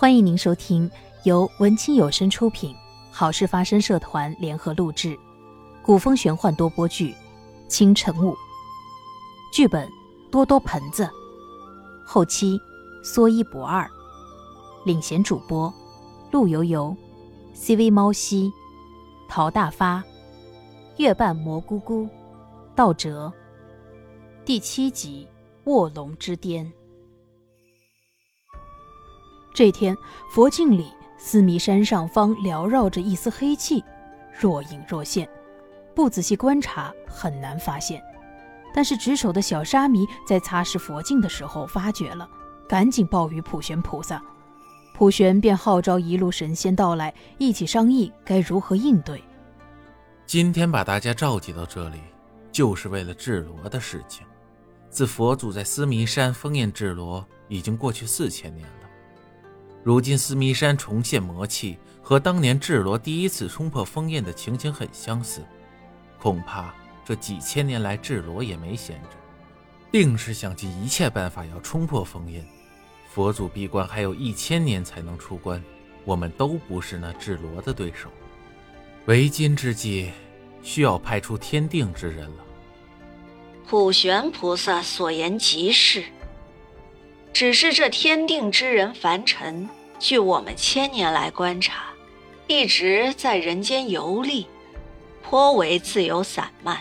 [0.00, 0.88] 欢迎您收听
[1.24, 2.72] 由文清有声出品、
[3.10, 5.18] 好事发生社团联合录制、
[5.82, 7.10] 古风玄幻多播剧
[7.66, 8.30] 《清晨雾》，
[9.52, 9.90] 剧本
[10.30, 11.10] 多多盆子，
[12.06, 12.56] 后期
[13.02, 13.90] 说一不二，
[14.84, 15.74] 领衔主播
[16.30, 16.96] 陆游游、
[17.52, 18.52] CV 猫西、
[19.28, 20.00] 陶大发、
[20.98, 22.08] 月半蘑菇菇、
[22.76, 23.32] 道哲。
[24.44, 25.26] 第七集
[25.68, 26.64] 《卧龙之巅》。
[29.58, 29.98] 这天，
[30.30, 30.86] 佛境里
[31.16, 33.82] 思迷山上方缭绕着一丝黑气，
[34.38, 35.28] 若隐若现，
[35.96, 38.00] 不仔细观察很难发现。
[38.72, 42.30] 但是值守的小沙弥在擦拭佛镜的时候发觉了，
[42.68, 44.22] 赶紧报与普玄菩萨。
[44.94, 49.20] 普玄便号召一路神仙到来，一起商议该如何应对。
[50.24, 51.98] 今天把大家召集到这里，
[52.52, 54.24] 就是为了智罗的事情。
[54.88, 58.77] 自佛祖在思迷山封印智罗，已经过去四千年了。
[59.82, 65.42] 如今思迷山重现魔气，和当年智罗第一次冲破封印的情形很相似，
[66.18, 69.08] 恐怕这几千年来智罗也没闲着，
[69.90, 72.44] 定是想尽一切办法要冲破封印。
[73.08, 75.62] 佛祖闭关还有一千年才能出关，
[76.04, 78.10] 我们都不是那智罗的对手。
[79.06, 80.10] 为今之计，
[80.62, 82.44] 需要派出天定之人了。
[83.66, 86.04] 普玄菩萨所言极是。
[87.38, 89.68] 只是这天定之人凡尘，
[90.00, 91.84] 据我们千年来观察，
[92.48, 94.44] 一直在人间游历，
[95.22, 96.80] 颇为自由散漫。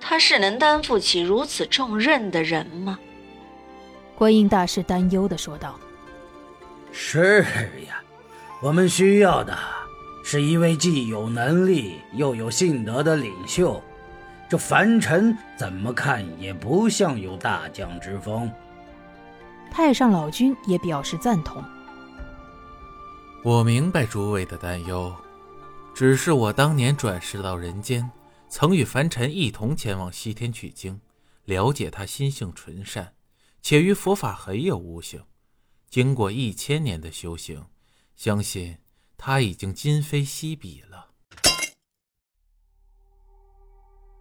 [0.00, 2.98] 他是能担负起如此重任的人吗？
[4.16, 5.78] 观音大师担忧的说道
[6.90, 7.42] ：“是
[7.86, 8.02] 呀，
[8.62, 9.54] 我们需要的
[10.24, 13.78] 是一位既有能力又有信德的领袖。
[14.48, 18.50] 这凡尘怎么看也不像有大将之风。”
[19.72, 21.64] 太上老君也表示赞同。
[23.42, 25.12] 我明白诸位的担忧，
[25.94, 28.08] 只是我当年转世到人间，
[28.50, 31.00] 曾与凡尘一同前往西天取经，
[31.46, 33.14] 了解他心性纯善，
[33.62, 35.24] 且与佛法很有悟性。
[35.88, 37.64] 经过一千年的修行，
[38.14, 38.76] 相信
[39.16, 41.08] 他已经今非昔比了。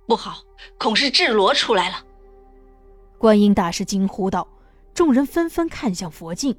[0.07, 0.41] 不好，
[0.77, 2.03] 恐是智罗出来了！
[3.17, 4.47] 观音大师惊呼道。
[5.01, 6.55] 众人纷纷看向佛镜，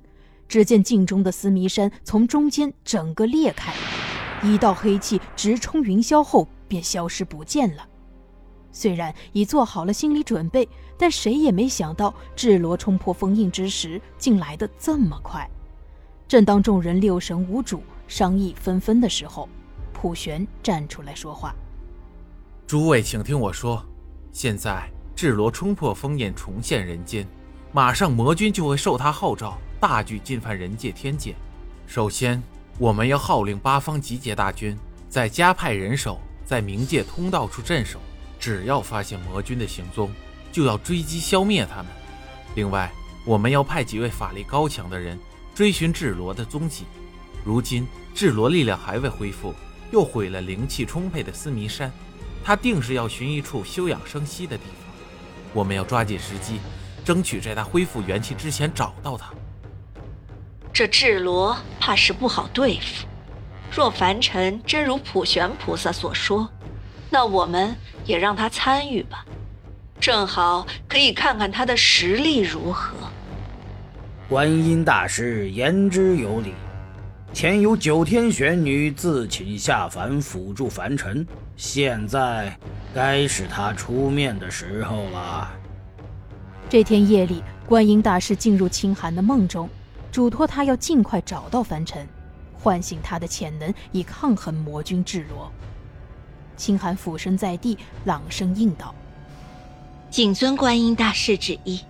[0.48, 3.72] 只见镜中的思迷山从中间整个裂开，
[4.42, 7.86] 一道黑气直冲云霄后便消失不见了。
[8.72, 15.48] 虽然已做好了心理准备，但谁也没想到智罗冲破封印之时竟来得这么快。
[16.26, 19.48] 正当众人六神无主、商议纷纷的时候，
[19.92, 21.54] 普玄站出来说话
[22.66, 23.86] ：“诸位，请听我说，
[24.32, 27.24] 现在智罗冲破封印，重现人间。”
[27.74, 31.34] 马上魔君就会受他号召，大举进犯人界天界。
[31.86, 32.42] 首先，
[32.78, 34.76] 我们要号令八方集结大军，
[35.08, 37.98] 再加派人手在冥界通道处镇守。
[38.38, 40.12] 只要发现魔君的行踪，
[40.52, 41.86] 就要追击消灭他们。
[42.56, 42.92] 另外，
[43.24, 45.18] 我们要派几位法力高强的人
[45.54, 46.84] 追寻智罗的踪迹。
[47.42, 49.54] 如今智罗力量还未恢复，
[49.90, 51.90] 又毁了灵气充沛的思迷山，
[52.44, 54.94] 他定是要寻一处休养生息的地方。
[55.54, 56.58] 我们要抓紧时机。
[57.04, 59.32] 争取在他恢复元气之前找到他。
[60.72, 63.06] 这智罗怕是不好对付。
[63.70, 66.48] 若凡尘真如普玄菩萨所说，
[67.10, 67.74] 那我们
[68.04, 69.24] 也让他参与吧，
[70.00, 72.94] 正好可以看看他的实力如何。
[74.28, 76.54] 观音大师言之有理。
[77.34, 81.26] 前有九天玄女自请下凡辅助凡尘，
[81.56, 82.54] 现在
[82.94, 85.50] 该是他出面的时候了。
[86.72, 89.68] 这天夜里，观音大师进入清寒的梦中，
[90.10, 92.08] 嘱托他要尽快找到凡尘，
[92.54, 95.52] 唤醒他的潜能，以抗衡魔君智罗。
[96.56, 98.94] 清寒俯身在地，朗声应道
[100.08, 101.82] ：“谨遵观音大师旨意。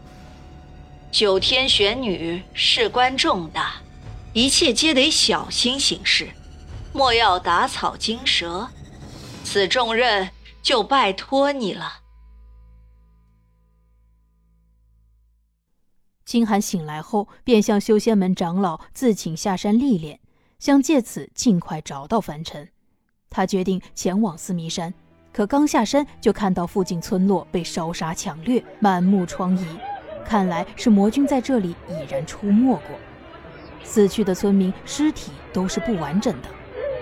[1.12, 3.74] 九天玄女事关重大，
[4.32, 6.28] 一切皆得小心行事，
[6.92, 8.68] 莫要打草惊蛇。
[9.44, 10.28] 此重任
[10.60, 11.98] 就拜托你了。”
[16.32, 20.18] 清寒醒来后，便向修仙门长老自请下山历练，
[20.58, 22.66] 想借此尽快找到凡尘。
[23.28, 24.94] 他决定前往思迷山，
[25.30, 29.62] 可刚下山就看到附近村落被烧杀抢掠，满目疮痍，
[30.24, 32.96] 看来是魔君在这里已然出没过。
[33.84, 36.48] 死去的村民尸体都是不完整的，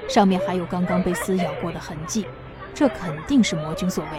[0.08, 2.26] 上面还有刚刚被撕咬过的痕迹，
[2.74, 4.10] 这肯定是魔君所为。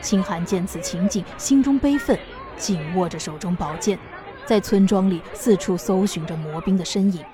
[0.00, 2.18] 清寒见此情景，心中悲愤。
[2.58, 3.98] 紧握着手中宝剑，
[4.46, 7.24] 在村庄里四处搜寻着魔兵的身影。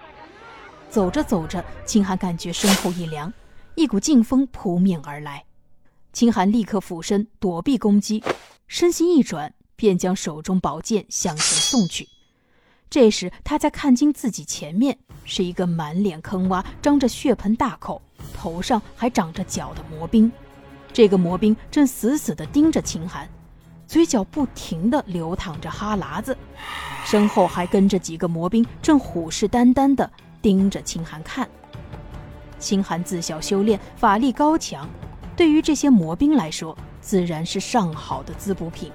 [0.90, 3.32] 走着走着，秦寒感觉身后一凉，
[3.74, 5.44] 一股劲风扑面而来。
[6.12, 8.22] 秦寒立刻俯身躲避攻击，
[8.66, 12.06] 身形一转，便将手中宝剑向前送去。
[12.90, 18.02] 这时，他才看清自己前面是一个满脸坑洼、张着血盆大口、
[18.34, 20.30] 头上还长着角的魔兵。
[20.92, 23.26] 这个魔兵正死死地盯着秦寒，
[23.92, 26.34] 嘴角不停地流淌着哈喇子，
[27.04, 30.10] 身后还跟着几个魔兵，正虎视眈眈地
[30.40, 31.46] 盯着秦寒看。
[32.58, 34.88] 秦寒自小修炼，法力高强，
[35.36, 38.90] 对于这些魔兵来说，自然是上好的滋补品。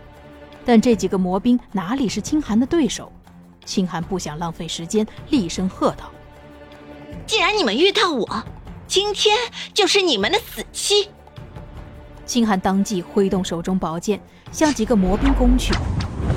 [0.66, 3.12] 但这几个魔兵哪里是秦寒的对手？
[3.66, 6.10] 秦寒不想浪费时间，厉声喝道
[7.28, 8.44] ：“既然你们遇到我，
[8.88, 9.38] 今天
[9.76, 11.12] 就是你们的死期！”
[12.26, 14.20] 秦寒当即挥动手中宝剑，
[14.52, 15.74] 向几个魔兵攻去。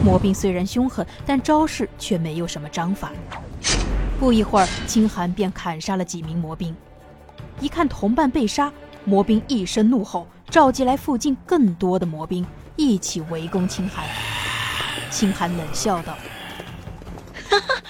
[0.04, 3.10] 魔兵虽然凶狠，但招式却没有什么章法。
[4.18, 6.74] 不一会儿，清寒便砍杀了几名魔兵。
[7.60, 8.72] 一看同伴被杀，
[9.04, 12.46] 魔兵一声怒吼，召集来附近更多的魔兵，
[12.76, 14.04] 一起围攻清寒。
[15.10, 16.16] 秦寒冷笑道。
[17.50, 17.82] 哈哈，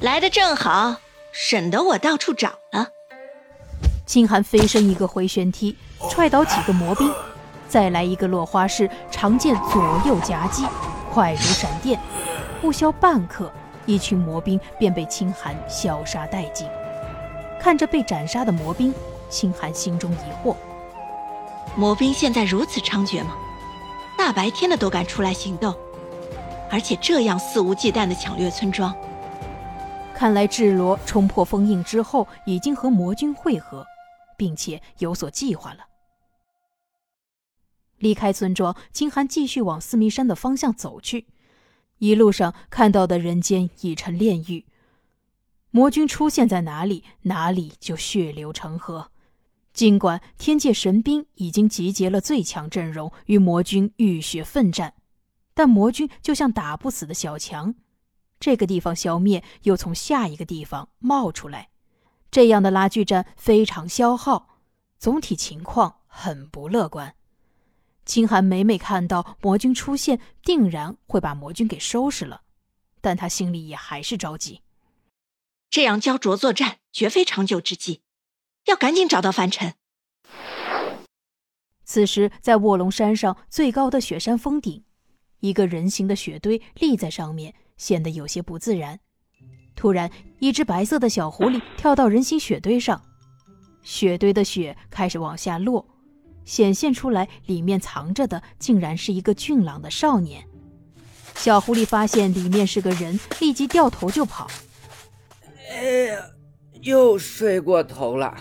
[0.00, 0.96] 来的正好，
[1.32, 2.88] 省得我到处找了。
[4.06, 5.76] 清寒飞身一个回旋踢，
[6.10, 7.12] 踹倒几个魔兵，
[7.68, 10.64] 再来一个落花式长剑左右夹击，
[11.12, 12.00] 快如闪电。
[12.60, 13.52] 不消半刻，
[13.86, 16.66] 一群魔兵便被清寒消杀殆尽。
[17.60, 18.94] 看着被斩杀的魔兵，
[19.28, 20.56] 清寒心中疑惑：
[21.76, 23.36] 魔兵现在如此猖獗吗？
[24.16, 25.74] 大白天的都敢出来行动？
[26.70, 28.94] 而且这样肆无忌惮的抢掠村庄，
[30.14, 33.86] 看来智罗冲破封印之后，已经和魔军会合，
[34.36, 35.87] 并且有所计划了。
[37.98, 41.26] 离开村庄，金寒继续往四迷山的方向走去。
[41.98, 44.64] 一路上看到的人间已成炼狱，
[45.70, 49.10] 魔军出现在哪里，哪里就血流成河。
[49.72, 54.94] 尽管天界神兵已经集结了最强阵容，与魔军浴血奋战。
[55.54, 57.74] 但魔军就像打不死的小强，
[58.38, 61.68] 这个地方消灭，又从下一个地方冒出来，
[62.30, 64.60] 这样的拉锯战非常消耗，
[64.98, 67.14] 总体情况很不乐观。
[68.08, 72.40] 秦寒每每看到魔君出现，定然会把魔君给收拾了，
[73.02, 74.62] 但他心里也还是着急。
[75.68, 78.00] 这样焦灼作战绝非长久之计，
[78.64, 79.74] 要赶紧找到凡尘。
[81.84, 84.82] 此时，在卧龙山上最高的雪山峰顶。
[85.40, 88.98] 一个人形的雪堆立在上面，显得有些不自然。
[89.76, 90.10] 突然，
[90.40, 93.04] 一只白色的小狐狸跳到人形雪堆上，
[93.82, 95.86] 雪堆的雪开始往下落，
[96.48, 100.42] 显现出来里面藏着的竟然是一个俊朗的少年。
[101.34, 104.48] 小狐狸发现里面是个人，立即掉头就跑。
[105.70, 106.22] 哎呀，
[106.80, 108.34] 又睡过头了。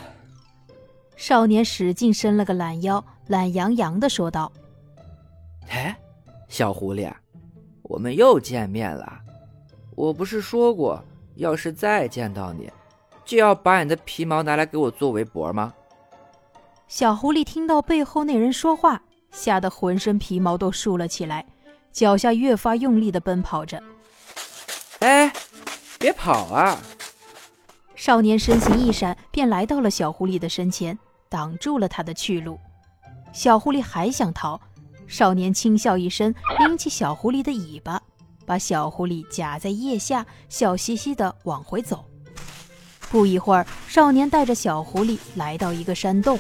[1.18, 4.50] 少年使劲伸了个懒腰，懒洋洋的说道
[5.68, 5.94] ：“哎。”
[6.48, 7.12] 小狐狸，
[7.82, 9.20] 我们又见面了。
[9.96, 11.04] 我不是说过，
[11.36, 12.72] 要是再见到你，
[13.26, 15.74] 就要把你的皮毛拿来给我做围脖吗？
[16.88, 19.02] 小狐狸听到背后那人说话，
[19.32, 21.46] 吓得浑身皮毛都竖了起来，
[21.92, 23.82] 脚下越发用力地奔跑着。
[25.00, 25.32] 哎，
[26.00, 26.80] 别跑啊！
[27.94, 30.98] 少年身形一闪，便来到了小狐狸的身前，
[31.28, 32.58] 挡住了他的去路。
[33.34, 34.60] 小狐狸还想逃。
[35.08, 38.02] 少年轻笑一声，拎起小狐狸的尾巴，
[38.46, 42.06] 把小狐狸夹在腋下，笑嘻嘻地往回走。
[43.10, 46.38] 不一会儿，少年带着小狐狸来到一个山洞，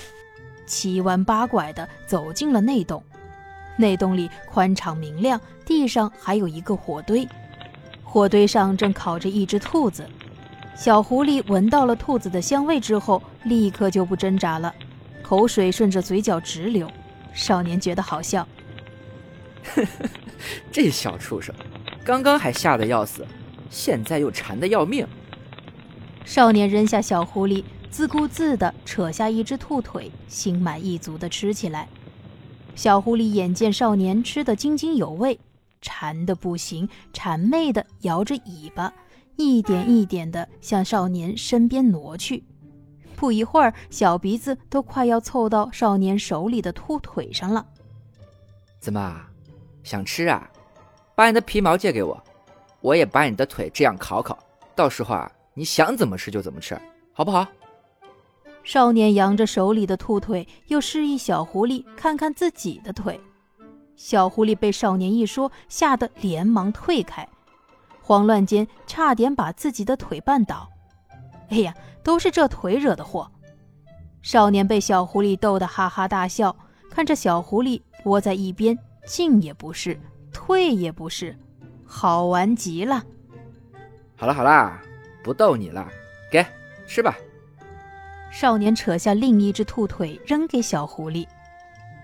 [0.67, 3.01] 七弯八拐地走进了内洞。
[3.77, 7.27] 内洞里宽敞明亮，地上还有一个火堆，
[8.03, 10.07] 火堆上正烤着一只兔子。
[10.75, 14.73] 小狐狸闻到了兔子的香味之后，立刻就不挣扎了，
[15.23, 16.87] 口水顺着嘴角直流。
[17.33, 18.47] 少年觉得好笑。
[20.71, 21.53] 这小畜生，
[22.03, 23.25] 刚刚还吓得要死，
[23.69, 25.07] 现在又馋得要命。
[26.25, 31.87] 少年扔下小狐狸，自顾自地扯下一只兔腿，心满意足地吃起来。
[32.75, 35.39] 小狐狸眼见少年吃得津津有味，
[35.81, 38.93] 馋得不行，谄媚地摇着尾巴，
[39.35, 42.43] 一点一点地向少年身边挪去。
[43.15, 47.65] 不一会儿，小鼻子都快要凑到少年手里的兔腿上了。
[48.79, 49.21] 怎么？
[49.83, 50.47] 想吃啊，
[51.15, 52.21] 把你的皮毛借给我，
[52.81, 54.37] 我也把你的腿这样烤烤，
[54.75, 56.79] 到时候啊，你想怎么吃就怎么吃，
[57.11, 57.47] 好不好？
[58.67, 63.17] 少年扬着手里的兔腿，又示意小狐狸看看自己的腿。
[63.95, 67.25] 小狐狸被少年一说，吓得连忙退开，
[68.01, 70.67] 慌乱间差点把自己的腿绊倒。
[71.47, 73.31] 哎呀，都是这腿惹的祸！
[74.21, 76.53] 少年被小狐狸逗得哈哈大笑，
[76.89, 79.97] 看着小狐狸窝在一边，进也不是，
[80.33, 81.33] 退也不是，
[81.85, 83.01] 好玩极了。
[84.17, 84.81] 好了好啦，
[85.23, 85.87] 不逗你了，
[86.29, 86.45] 给
[86.85, 87.15] 吃吧。
[88.29, 91.25] 少年扯下另一只兔腿扔给小狐狸，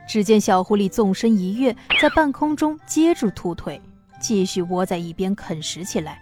[0.08, 3.80] 只见小狐狸纵身一跃，在半空中接住兔腿，
[4.20, 6.20] 继续窝在一边啃食起来。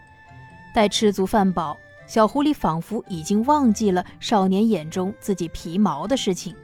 [0.74, 1.77] 待吃足饭饱，
[2.08, 6.55] 小狐狸仿佛已经忘记了少年眼中自己皮毛的事情，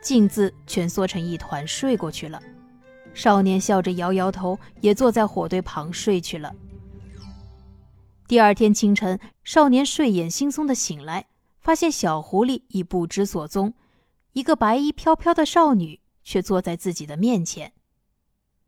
[0.00, 2.40] 径自蜷缩成一团睡过去了。
[3.14, 6.54] 少年笑着摇摇头，也坐在火堆旁睡去了。
[8.28, 11.26] 第二天清晨，少年睡眼惺忪的醒来。
[11.62, 13.74] 发现小狐狸已不知所踪，
[14.32, 17.72] 一个白衣飘飘的少女却坐在自己的面前。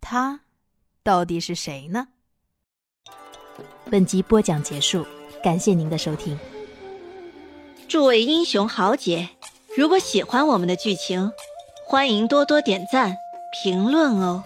[0.01, 0.43] 她
[1.03, 2.09] 到底是谁呢？
[3.91, 5.05] 本集播讲结束，
[5.43, 6.39] 感谢您的收听。
[7.89, 9.29] 诸位英雄豪杰，
[9.77, 11.33] 如果喜欢我们的剧情，
[11.87, 13.17] 欢迎多多点赞、
[13.63, 14.45] 评论哦。